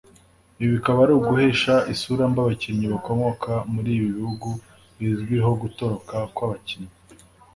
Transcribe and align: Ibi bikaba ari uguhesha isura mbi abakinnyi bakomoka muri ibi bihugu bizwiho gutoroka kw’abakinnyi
Ibi 0.61 0.71
bikaba 0.75 0.99
ari 1.05 1.13
uguhesha 1.15 1.73
isura 1.93 2.23
mbi 2.31 2.39
abakinnyi 2.43 2.85
bakomoka 2.93 3.51
muri 3.73 3.89
ibi 3.97 4.09
bihugu 4.17 4.49
bizwiho 4.99 5.51
gutoroka 5.61 6.15
kw’abakinnyi 6.33 6.91